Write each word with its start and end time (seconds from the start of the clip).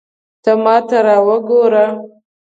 ته 0.43 0.51
ماته 0.63 0.97
را 1.05 1.17
وګوره 1.27 1.85